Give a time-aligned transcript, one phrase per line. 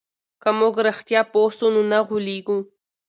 [0.41, 2.57] که موږ رښتیا پوه سو نو نه غولېږو.